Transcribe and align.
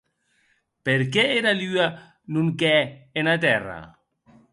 Per 0.87 0.95
qué 1.15 1.25
era 1.33 1.53
lua 1.59 1.85
non 2.37 2.47
què 2.63 2.73
ena 3.23 3.37
Tèrra? 3.45 3.77